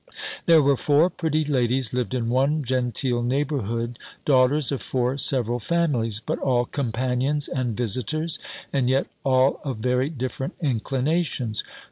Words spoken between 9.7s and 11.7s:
very different inclinations.